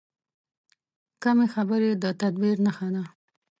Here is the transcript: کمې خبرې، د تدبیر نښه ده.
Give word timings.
کمې 1.23 1.47
خبرې، 1.53 1.89
د 2.03 2.05
تدبیر 2.21 2.55
نښه 2.65 2.87
ده. 2.95 3.03